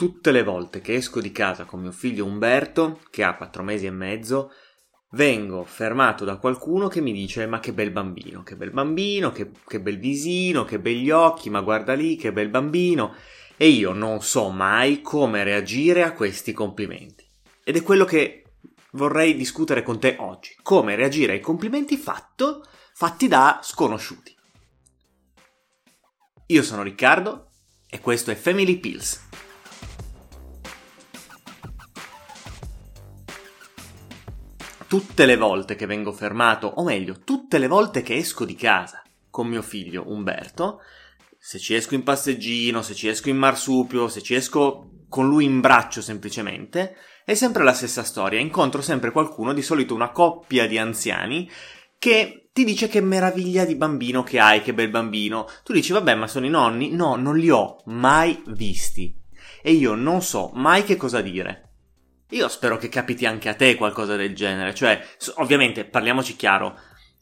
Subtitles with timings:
[0.00, 3.84] tutte le volte che esco di casa con mio figlio Umberto, che ha quattro mesi
[3.84, 4.50] e mezzo,
[5.10, 9.50] vengo fermato da qualcuno che mi dice ma che bel bambino, che bel bambino, che,
[9.66, 13.14] che bel visino, che begli occhi, ma guarda lì, che bel bambino.
[13.58, 17.28] E io non so mai come reagire a questi complimenti.
[17.62, 18.44] Ed è quello che
[18.92, 20.56] vorrei discutere con te oggi.
[20.62, 22.64] Come reagire ai complimenti fatto,
[22.94, 24.34] fatti da sconosciuti.
[26.46, 27.50] Io sono Riccardo
[27.86, 29.28] e questo è Family Pills.
[34.90, 39.00] Tutte le volte che vengo fermato, o meglio, tutte le volte che esco di casa
[39.30, 40.80] con mio figlio Umberto,
[41.38, 45.44] se ci esco in passeggino, se ci esco in marsupio, se ci esco con lui
[45.44, 48.40] in braccio semplicemente, è sempre la stessa storia.
[48.40, 51.48] Incontro sempre qualcuno, di solito una coppia di anziani,
[51.96, 55.46] che ti dice che meraviglia di bambino che hai, che bel bambino.
[55.62, 56.90] Tu dici, vabbè, ma sono i nonni?
[56.90, 59.16] No, non li ho mai visti.
[59.62, 61.69] E io non so mai che cosa dire.
[62.30, 65.04] Io spero che capiti anche a te qualcosa del genere, cioè,
[65.36, 66.78] ovviamente, parliamoci chiaro,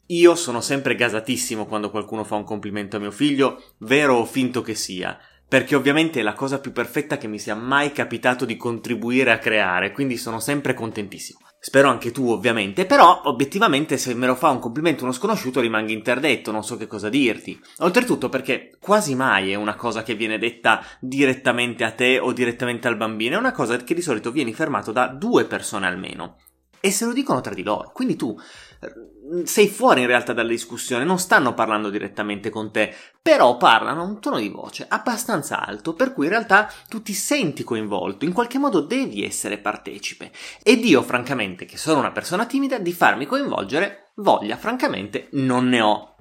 [0.07, 4.61] io sono sempre gasatissimo quando qualcuno fa un complimento a mio figlio, vero o finto
[4.61, 8.55] che sia, perché ovviamente è la cosa più perfetta che mi sia mai capitato di
[8.55, 11.48] contribuire a creare, quindi sono sempre contentissimo.
[11.61, 15.91] Spero anche tu, ovviamente, però obiettivamente se me lo fa un complimento uno sconosciuto rimango
[15.91, 17.59] interdetto, non so che cosa dirti.
[17.79, 22.87] Oltretutto perché quasi mai è una cosa che viene detta direttamente a te o direttamente
[22.87, 26.37] al bambino, è una cosa che di solito vieni fermato da due persone almeno.
[26.79, 27.91] E se lo dicono tra di loro.
[27.93, 28.37] Quindi tu
[28.81, 34.01] eh, sei fuori in realtà dalla discussione, non stanno parlando direttamente con te, però parlano
[34.01, 38.25] a un tono di voce abbastanza alto, per cui in realtà tu ti senti coinvolto,
[38.25, 40.31] in qualche modo devi essere partecipe.
[40.63, 45.81] Ed io, francamente, che sono una persona timida, di farmi coinvolgere, voglia, francamente, non ne
[45.81, 46.15] ho.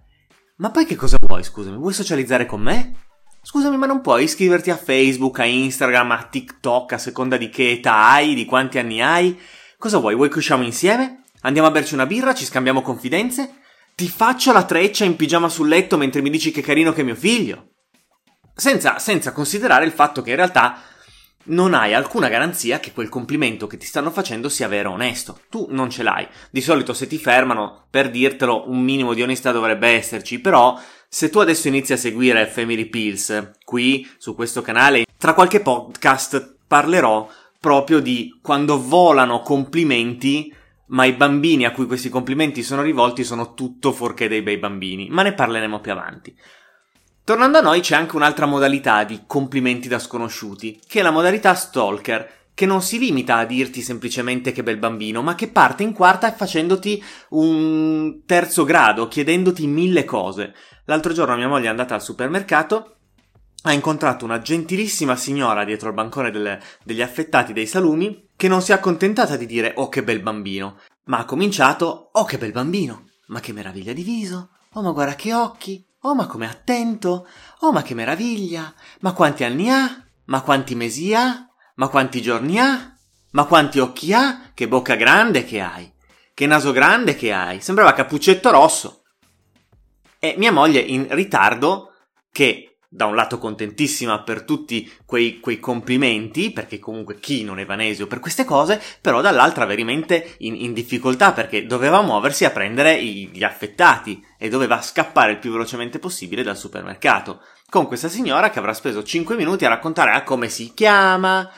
[0.56, 1.77] Ma poi che cosa vuoi, scusami?
[1.77, 3.06] Vuoi socializzare con me?
[3.41, 7.70] Scusami, ma non puoi iscriverti a Facebook, a Instagram, a TikTok, a seconda di che
[7.70, 9.41] età hai, di quanti anni hai?
[9.81, 10.17] Cosa vuoi?
[10.17, 11.22] Vuoi che usciamo insieme?
[11.43, 12.34] Andiamo a berci una birra?
[12.34, 13.61] Ci scambiamo confidenze?
[13.94, 17.05] Ti faccio la treccia in pigiama sul letto mentre mi dici che carino che è
[17.05, 17.75] mio figlio?
[18.56, 20.81] Senza, senza considerare il fatto che in realtà
[21.44, 25.43] non hai alcuna garanzia che quel complimento che ti stanno facendo sia vero o onesto.
[25.49, 26.27] Tu non ce l'hai.
[26.50, 30.77] Di solito se ti fermano per dirtelo un minimo di onestà dovrebbe esserci, però
[31.09, 36.56] se tu adesso inizi a seguire Family Pills qui su questo canale, tra qualche podcast
[36.66, 37.28] parlerò
[37.59, 40.55] proprio di quando volano complimenti,
[40.87, 45.09] ma i bambini a cui questi complimenti sono rivolti sono tutto fuorché dei bei bambini,
[45.11, 46.35] ma ne parleremo più avanti.
[47.25, 51.53] Tornando a noi c'è anche un'altra modalità di complimenti da sconosciuti, che è la modalità
[51.55, 55.93] stalker, che non si limita a dirti semplicemente che bel bambino, ma che parte in
[55.93, 60.55] quarta facendoti un terzo grado, chiedendoti mille cose.
[60.87, 62.97] L'altro giorno mia moglie è andata al supermercato
[63.63, 68.63] ha incontrato una gentilissima signora dietro il bancone delle, degli affettati dei salumi che non
[68.63, 72.53] si è accontentata di dire oh che bel bambino, ma ha cominciato oh che bel
[72.53, 77.27] bambino, ma che meraviglia di viso, oh ma guarda che occhi, oh ma come attento,
[77.61, 82.59] oh ma che meraviglia, ma quanti anni ha, ma quanti mesi ha, ma quanti giorni
[82.61, 82.97] ha,
[83.33, 85.93] ma quanti occhi ha, che bocca grande che hai,
[86.33, 89.03] che naso grande che hai, sembrava Cappuccetto Rosso.
[90.21, 91.93] E mia moglie in ritardo
[92.31, 97.66] che da un lato contentissima per tutti quei, quei, complimenti, perché comunque chi non è
[97.66, 102.94] vanesio per queste cose, però dall'altra veramente in, in difficoltà perché doveva muoversi a prendere
[102.94, 107.43] i, gli affettati e doveva scappare il più velocemente possibile dal supermercato.
[107.69, 111.50] Con questa signora che avrà speso 5 minuti a raccontare a come si chiama,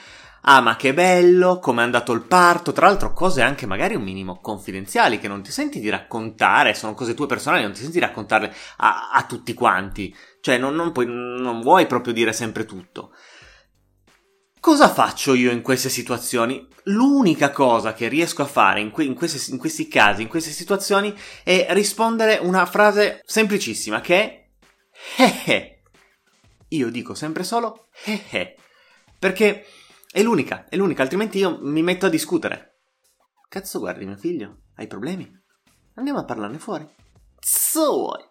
[0.42, 4.02] ah ma che bello, come è andato il parto, tra l'altro cose anche magari un
[4.02, 7.98] minimo confidenziali che non ti senti di raccontare, sono cose tue personali, non ti senti
[7.98, 10.14] di raccontarle a, a tutti quanti.
[10.40, 13.12] Cioè, non, non, puoi, non vuoi proprio dire sempre tutto.
[14.60, 16.68] Cosa faccio io in queste situazioni?
[16.84, 20.50] L'unica cosa che riesco a fare in, que- in, queste, in, questi casi, in queste
[20.50, 24.40] situazioni, è rispondere una frase semplicissima che è
[25.16, 25.82] eh eh.
[26.68, 28.56] Io dico sempre solo eh eh.
[29.18, 29.64] Perché
[30.12, 32.78] è l'unica, è l'unica, altrimenti io mi metto a discutere.
[33.48, 34.62] Cazzo guardi mio figlio?
[34.74, 35.30] Hai problemi?
[35.94, 36.88] Andiamo a parlarne fuori.
[37.74, 38.24] Vuoi.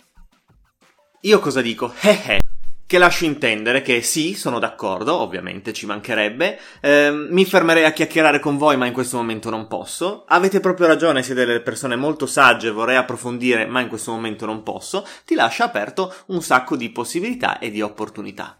[1.22, 1.94] Io cosa dico?
[2.02, 2.40] Eh eh.
[2.86, 6.60] Che lascio intendere che sì, sono d'accordo, ovviamente ci mancherebbe.
[6.82, 10.26] Eh, mi fermerei a chiacchierare con voi, ma in questo momento non posso.
[10.28, 14.64] Avete proprio ragione, siete delle persone molto sagge, vorrei approfondire, ma in questo momento non
[14.64, 15.06] posso.
[15.24, 18.59] Ti lascia aperto un sacco di possibilità e di opportunità.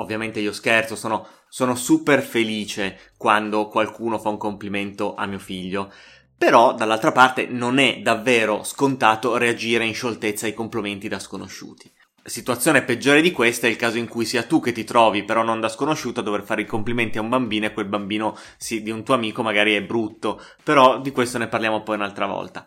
[0.00, 5.92] Ovviamente io scherzo, sono, sono super felice quando qualcuno fa un complimento a mio figlio.
[6.36, 11.92] Però, dall'altra parte, non è davvero scontato reagire in scioltezza ai complimenti da sconosciuti.
[12.22, 15.42] Situazione peggiore di questa è il caso in cui sia tu che ti trovi, però
[15.42, 18.82] non da sconosciuto, a dover fare i complimenti a un bambino e quel bambino sì,
[18.82, 22.66] di un tuo amico magari è brutto, però di questo ne parliamo poi un'altra volta.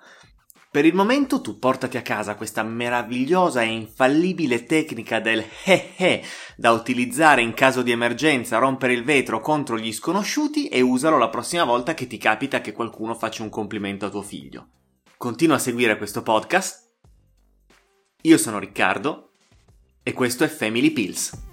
[0.74, 6.24] Per il momento tu portati a casa questa meravigliosa e infallibile tecnica del he he
[6.56, 11.30] da utilizzare in caso di emergenza, rompere il vetro contro gli sconosciuti e usalo la
[11.30, 14.70] prossima volta che ti capita che qualcuno faccia un complimento a tuo figlio.
[15.16, 16.90] Continua a seguire questo podcast.
[18.24, 19.34] Io sono Riccardo
[20.02, 21.53] e questo è Family Pills.